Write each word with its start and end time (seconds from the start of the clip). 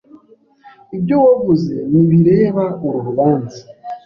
Ibyo 0.95 1.15
wavuze 1.25 1.73
ntibireba 1.89 2.63
uru 2.85 2.99
rubanza. 3.07 3.61